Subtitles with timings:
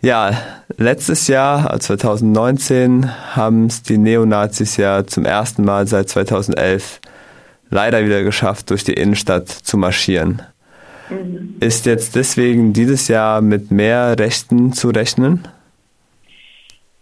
[0.00, 0.30] Ja,
[0.76, 7.00] letztes Jahr, 2019, haben es die Neonazis ja zum ersten Mal seit 2011
[7.68, 10.42] leider wieder geschafft, durch die Innenstadt zu marschieren.
[11.10, 11.56] Mhm.
[11.60, 15.48] Ist jetzt deswegen dieses Jahr mit mehr Rechten zu rechnen?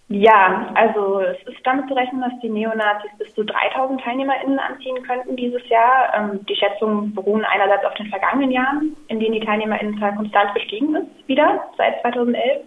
[0.08, 5.02] Ja, also es ist damit zu rechnen, dass die Neonazis bis zu 3000 TeilnehmerInnen anziehen
[5.02, 6.14] könnten dieses Jahr.
[6.14, 10.94] Ähm, die Schätzungen beruhen einerseits auf den vergangenen Jahren, in denen die TeilnehmerInnenzahl konstant gestiegen
[10.94, 12.62] ist, wieder seit 2011.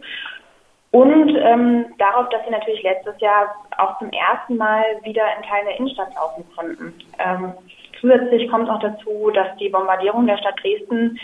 [0.92, 5.66] Und ähm, darauf, dass sie natürlich letztes Jahr auch zum ersten Mal wieder in Teilen
[5.68, 6.94] der Innenstadt laufen konnten.
[7.20, 7.54] Ähm,
[8.02, 11.20] zusätzlich kommt auch dazu, dass die Bombardierung der Stadt Dresden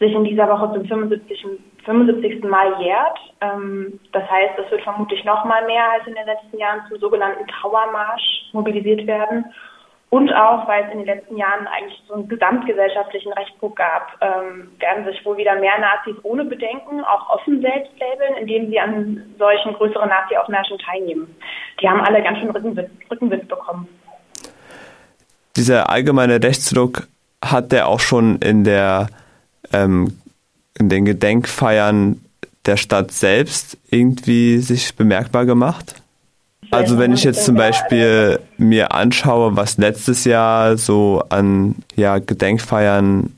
[0.00, 1.46] sich in dieser Woche zum 75.
[1.84, 2.42] 75.
[2.44, 3.18] Mal jährt.
[3.40, 6.98] Ähm, das heißt, es wird vermutlich noch mal mehr als in den letzten Jahren zum
[6.98, 9.44] sogenannten Trauermarsch mobilisiert werden.
[10.14, 14.70] Und auch, weil es in den letzten Jahren eigentlich so einen gesamtgesellschaftlichen Rechtsdruck gab, ähm,
[14.78, 19.34] werden sich wohl wieder mehr Nazis ohne Bedenken auch offen selbst labeln, indem sie an
[19.40, 21.34] solchen größeren Nazi-Aufmärschen teilnehmen.
[21.80, 23.88] Die haben alle ganz schön Rückenwind, Rückenwind bekommen.
[25.56, 27.08] Dieser allgemeine Rechtsdruck
[27.44, 29.08] hat der auch schon in der
[29.72, 30.16] ähm,
[30.78, 32.20] in den Gedenkfeiern
[32.66, 36.03] der Stadt selbst irgendwie sich bemerkbar gemacht?
[36.74, 43.34] Also wenn ich jetzt zum Beispiel mir anschaue, was letztes Jahr so an ja, Gedenkfeiern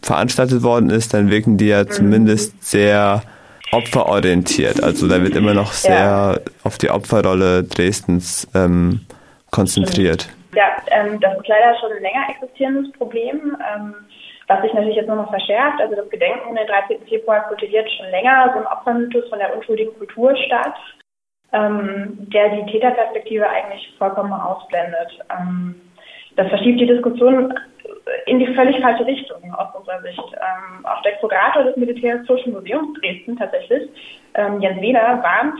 [0.00, 1.90] veranstaltet worden ist, dann wirken die ja mhm.
[1.90, 3.22] zumindest sehr
[3.72, 4.82] opferorientiert.
[4.82, 6.38] Also da wird immer noch sehr ja.
[6.64, 9.00] auf die Opferrolle Dresdens ähm,
[9.50, 10.28] konzentriert.
[10.54, 13.56] Ja, ähm, das ist leider schon ein länger existierendes Problem.
[13.74, 13.94] Ähm,
[14.48, 15.80] was sich natürlich jetzt nur noch verschärft.
[15.80, 17.06] Also das Gedenken den 13.
[17.08, 20.74] Februar kultiviert schon länger so ein Opfermythos von der unschuldigen Kultur statt,
[21.52, 25.18] ähm, der die Täterperspektive eigentlich vollkommen ausblendet.
[25.30, 25.74] Ähm,
[26.36, 27.52] das verschiebt die Diskussion
[28.26, 30.18] in die völlig falsche Richtung aus unserer Sicht.
[30.18, 33.88] Ähm, auch der Kurator des Militärhistorischen Museums Dresden tatsächlich,
[34.34, 35.58] ähm, Jens Weder, warnt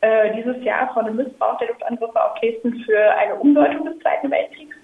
[0.00, 4.30] äh, dieses Jahr vor dem Missbrauch der Luftangriffe auf Dresden für eine Umdeutung des Zweiten
[4.30, 4.76] Weltkriegs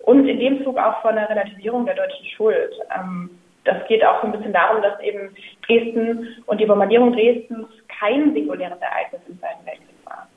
[0.00, 2.74] und in dem Zug auch von der Relativierung der deutschen Schuld.
[2.94, 3.30] Ähm,
[3.64, 5.34] das geht auch so ein bisschen darum, dass eben
[5.66, 10.28] Dresden und die Bombardierung Dresdens kein singuläres Ereignis im Zweiten Weltkrieg war.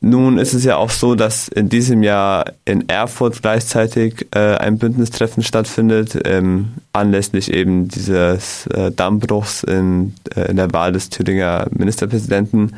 [0.00, 4.78] Nun ist es ja auch so, dass in diesem Jahr in Erfurt gleichzeitig äh, ein
[4.78, 11.66] Bündnistreffen stattfindet, ähm, anlässlich eben dieses äh, Dammbruchs in, äh, in der Wahl des Thüringer
[11.70, 12.76] Ministerpräsidenten.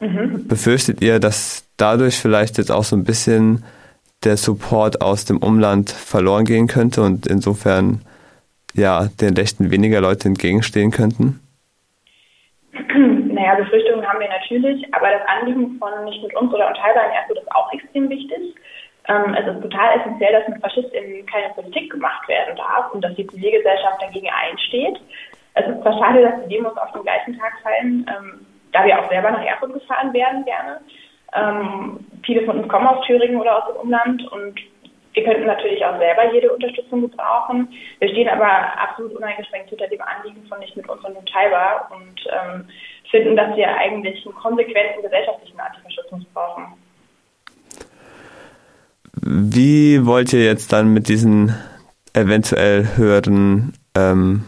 [0.00, 0.46] Mhm.
[0.48, 3.64] Befürchtet ihr, dass dadurch vielleicht jetzt auch so ein bisschen
[4.24, 8.02] der Support aus dem Umland verloren gehen könnte und insofern
[8.74, 11.40] ja den Rechten weniger Leute entgegenstehen könnten?
[13.46, 17.12] Naja, Befürchtungen haben wir natürlich, aber das Anliegen von nicht mit uns oder unteilbar in
[17.12, 18.56] Erfurt ist auch extrem wichtig.
[19.06, 23.14] Ähm, es ist total essentiell, dass mit FaschistInnen keine Politik gemacht werden darf und dass
[23.14, 24.98] die Zivilgesellschaft dagegen einsteht.
[25.54, 28.98] Es ist zwar schade, dass die Demos auf den gleichen Tag fallen, ähm, da wir
[28.98, 30.80] auch selber nach Erfurt gefahren werden gerne.
[31.32, 34.60] Ähm, viele von uns kommen aus Thüringen oder aus dem Umland und
[35.16, 37.72] wir könnten natürlich auch selber jede Unterstützung gebrauchen.
[38.00, 42.20] Wir stehen aber absolut uneingeschränkt hinter dem Anliegen von nicht mit uns und teilbar und
[42.28, 42.68] ähm,
[43.10, 46.64] finden, dass wir eigentlich einen konsequenten gesellschaftlichen Antifaschismus brauchen.
[49.22, 51.54] Wie wollt ihr jetzt dann mit diesen
[52.12, 54.44] eventuell höheren ähm,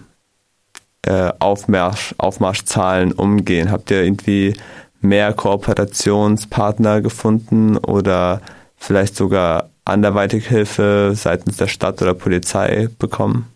[1.04, 3.70] äh, Aufmarsch, Aufmarschzahlen umgehen?
[3.70, 4.54] Habt ihr irgendwie
[5.00, 8.40] mehr Kooperationspartner gefunden oder
[8.76, 13.52] vielleicht sogar anderweitig Hilfe seitens der Stadt oder Polizei bekommen?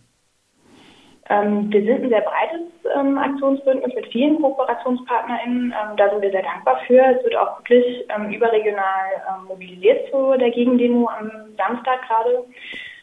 [1.28, 2.51] Ähm, wir sind ein sehr breites
[3.02, 5.72] ähm, Aktionsbündnis mit vielen KooperationspartnerInnen.
[5.72, 7.00] Ähm, da sind wir sehr dankbar für.
[7.00, 12.44] Es wird auch wirklich ähm, überregional ähm, mobilisiert zu der Gegendemo am Samstag gerade.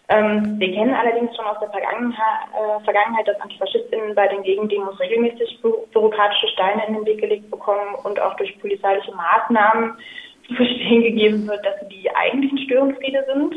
[0.09, 4.99] Ähm, wir kennen allerdings schon aus der Vergangenheit, äh, Vergangenheit, dass AntifaschistInnen bei den Gegendemos
[4.99, 9.93] regelmäßig bü bürokratische Steine in den Weg gelegt bekommen und auch durch polizeiliche Maßnahmen
[10.47, 13.55] zu verstehen gegeben wird, dass sie die eigentlichen Störenfriede sind.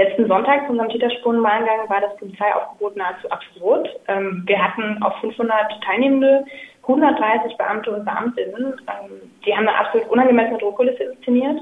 [0.00, 3.86] Letzten Sonntag zu unserem Täterspurenwahlgang war das Polizeiaufgebot nahezu absurd.
[4.08, 5.52] Ähm, wir hatten auf 500
[5.84, 6.42] Teilnehmende
[6.84, 8.80] 130 Beamte und Beamtinnen.
[8.88, 11.60] Ähm, die haben eine absolut unangemessene Druckkulisse inszeniert.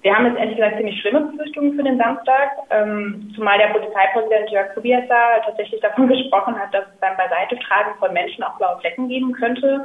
[0.00, 4.50] Wir haben jetzt ehrlich gesagt ziemlich schlimme Befürchtungen für den Samstag, ähm, zumal der Polizeipräsident
[4.50, 9.08] Jörg Kubiasa tatsächlich davon gesprochen hat, dass es beim Beiseitetragen von Menschen auch blaue Flecken
[9.08, 9.84] geben könnte.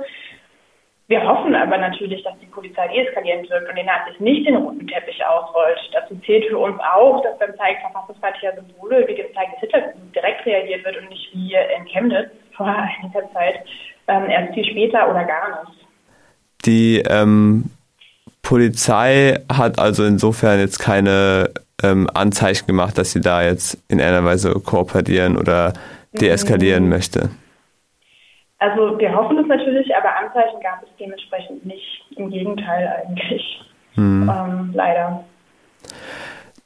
[1.10, 4.88] Wir hoffen aber natürlich, dass die Polizei deeskalierend wirkt und den Nazis nicht den roten
[4.88, 5.80] Teppich ausrollt.
[5.92, 9.86] Dazu zählt für uns auch, dass beim Zeigen verfassungsfeindlicher Symbole wie dem Zeigen des Hitlers
[10.14, 13.56] direkt reagiert wird und nicht wie in Chemnitz vor einiger Zeit
[14.08, 15.88] ähm, erst viel später oder gar nicht.
[16.68, 17.72] Die ähm,
[18.44, 21.50] Polizei hat also insofern jetzt keine
[21.82, 25.74] ähm, Anzeichen gemacht, dass sie da jetzt in einer Weise kooperieren oder
[26.14, 26.90] deeskalieren mhm.
[26.90, 27.30] möchte.
[28.60, 32.06] Also wir hoffen es natürlich, aber Anzeichen gab es dementsprechend nicht.
[32.18, 33.62] Im Gegenteil eigentlich.
[33.96, 34.30] Hm.
[34.30, 35.24] Ähm, leider.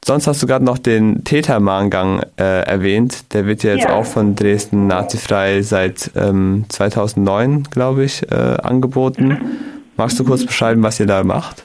[0.04, 3.32] Sonst hast du gerade noch den Tätermahngang äh, erwähnt.
[3.32, 3.94] Der wird ja jetzt ja.
[3.94, 9.28] auch von Dresden nazifrei seit ähm, 2009, glaube ich, äh, angeboten.
[9.28, 9.56] Mhm.
[9.96, 11.62] Magst du kurz beschreiben, was ihr da macht?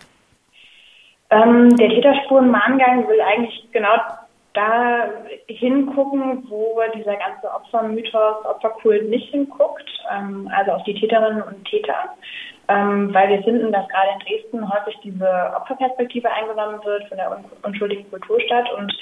[1.31, 3.97] Ähm, der Täterspurenmahngang will eigentlich genau
[4.54, 5.10] da
[5.48, 12.16] hingucken, wo dieser ganze Opfermythos, Opferkult nicht hinguckt, ähm, also auf die Täterinnen und Täter
[12.69, 17.44] ähm, weil wir finden, dass gerade in Dresden häufig diese Opferperspektive eingenommen wird von der
[17.63, 18.72] unschuldigen Kulturstadt.
[18.74, 18.94] Und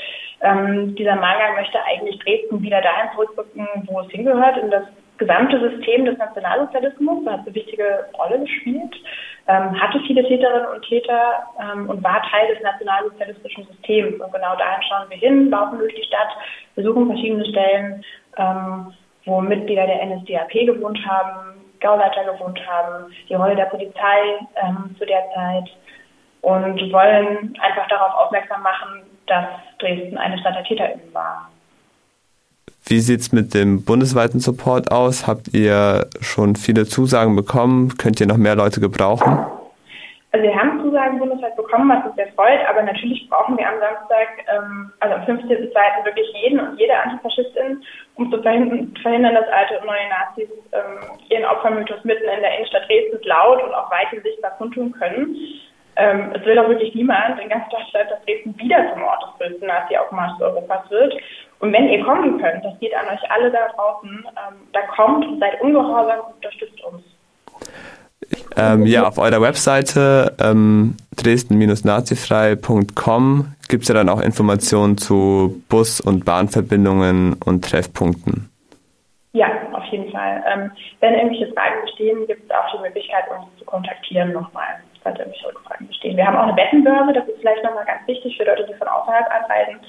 [0.42, 4.84] ähm, dieser Manga möchte eigentlich Dresden wieder dahin zurückrücken, wo es hingehört, in das
[5.18, 8.96] gesamte System des Nationalsozialismus, da hat eine wichtige Rolle gespielt,
[9.48, 14.22] ähm, hatte viele Täterinnen und Täter ähm, und war Teil des nationalsozialistischen Systems.
[14.22, 16.30] Und genau dahin schauen wir hin, laufen durch die Stadt,
[16.76, 18.04] besuchen verschiedene Stellen,
[18.38, 18.94] ähm,
[19.26, 25.06] wo Mitglieder der NSDAP gewohnt haben, Gauleiter gewohnt haben, die Rolle der Polizei ähm, zu
[25.06, 25.70] der Zeit
[26.42, 29.46] und wollen einfach darauf aufmerksam machen, dass
[29.80, 31.50] Dresden eine Stadt der TäterInnen war.
[32.90, 35.28] Wie sieht es mit dem bundesweiten Support aus?
[35.28, 37.98] Habt ihr schon viele Zusagen bekommen?
[37.98, 39.46] Könnt ihr noch mehr Leute gebrauchen?
[40.32, 43.80] Also wir haben Zusagen bundesweit bekommen, was uns sehr freut, aber natürlich brauchen wir am
[43.80, 46.06] Samstag, ähm, also am 15.02.
[46.06, 47.84] wirklich jeden und jede Antifaschistin,
[48.16, 52.88] um zu verhindern, dass alte und neue Nazis ähm, ihren Opfermythos mitten in der Innenstadt
[52.88, 55.36] Dresden laut und auch weithin sichtbar kundtun können.
[55.98, 59.38] Ähm, es will doch wirklich niemand in ganz Deutschland, dass Dresden wieder zum Ort des
[59.40, 61.14] größten Nazi-Aufmarschs Europas wird.
[61.60, 65.26] Und wenn ihr kommen könnt, das geht an euch alle da draußen, ähm, dann kommt
[65.26, 67.02] und seid ungehorsam und unterstützt uns.
[68.56, 76.02] Ähm, ja, auf eurer Webseite ähm, dresden-nazifrei.com gibt es ja dann auch Informationen zu Bus-
[76.02, 78.50] und Bahnverbindungen und Treffpunkten.
[79.34, 80.44] Ja, auf jeden Fall.
[80.52, 85.20] Ähm, wenn irgendwelche Fragen bestehen, gibt es auch die Möglichkeit, uns zu kontaktieren nochmal, falls
[85.20, 86.18] irgendwelche Rückfragen bestehen.
[86.18, 88.88] Wir haben auch eine Bettenbörse, das ist vielleicht nochmal ganz wichtig für Leute, die von
[88.88, 89.80] außerhalb anreisen.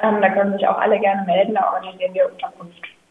[0.00, 2.93] Ähm, da können sich auch alle gerne melden, da organisieren wir Unterkunft.